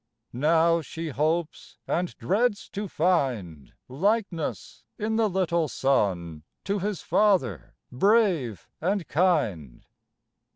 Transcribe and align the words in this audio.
Now 0.33 0.81
she 0.81 1.09
hopes 1.09 1.77
and 1.87 2.17
dreads 2.17 2.67
to 2.69 2.87
find 2.87 3.71
Likeness 3.87 4.83
in 4.97 5.15
the 5.17 5.29
little 5.29 5.67
son 5.67 6.41
To 6.63 6.79
his 6.79 7.03
father, 7.03 7.75
brave 7.91 8.67
and 8.81 9.07
kind. 9.07 9.85